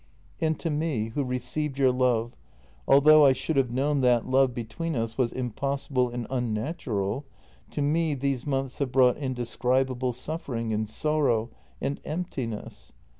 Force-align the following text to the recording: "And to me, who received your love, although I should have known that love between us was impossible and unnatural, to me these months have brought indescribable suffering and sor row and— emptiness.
"And 0.41 0.59
to 0.59 0.71
me, 0.71 1.09
who 1.09 1.23
received 1.23 1.77
your 1.77 1.91
love, 1.91 2.35
although 2.87 3.23
I 3.23 3.33
should 3.33 3.55
have 3.55 3.69
known 3.69 4.01
that 4.01 4.25
love 4.25 4.51
between 4.51 4.95
us 4.95 5.15
was 5.15 5.31
impossible 5.31 6.09
and 6.09 6.25
unnatural, 6.31 7.25
to 7.69 7.83
me 7.83 8.15
these 8.15 8.43
months 8.43 8.79
have 8.79 8.91
brought 8.91 9.17
indescribable 9.17 10.13
suffering 10.13 10.73
and 10.73 10.89
sor 10.89 11.25
row 11.25 11.49
and— 11.79 12.01
emptiness. 12.03 12.93